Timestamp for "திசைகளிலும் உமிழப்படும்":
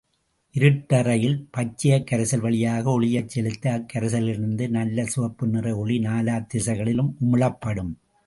6.49-7.93